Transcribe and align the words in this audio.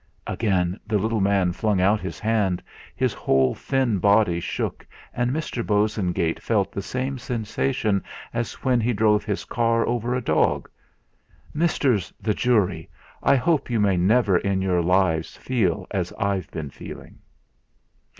Again 0.25 0.79
the 0.87 0.97
little 0.97 1.21
man 1.21 1.51
flung 1.51 1.79
out 1.79 1.99
his 2.01 2.17
hand, 2.19 2.63
his 2.95 3.13
whole 3.13 3.53
thin 3.53 3.99
body 3.99 4.39
shook 4.39 4.83
and 5.13 5.29
Mr. 5.29 5.63
Bosengate 5.63 6.41
felt 6.41 6.71
the 6.71 6.81
same 6.81 7.19
sensation 7.19 8.03
as 8.33 8.53
when 8.63 8.81
he 8.81 8.93
drove 8.93 9.23
his 9.23 9.45
car 9.45 9.85
over 9.85 10.15
a 10.15 10.19
dog 10.23 10.67
"Misters 11.53 12.11
the 12.19 12.33
jury, 12.33 12.89
I 13.21 13.35
hope 13.35 13.69
you 13.69 13.79
may 13.79 13.95
never 13.95 14.39
in 14.39 14.59
your 14.59 14.81
lives 14.81 15.35
feel 15.37 15.85
as 15.91 16.11
I've 16.13 16.49
been 16.49 16.71
feeling." 16.71 17.19